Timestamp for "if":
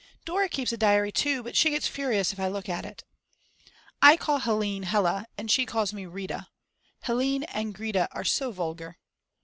2.33-2.39